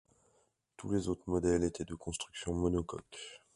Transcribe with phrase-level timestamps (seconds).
[0.77, 3.43] Tous les autres modèles étaient de construction monocoque.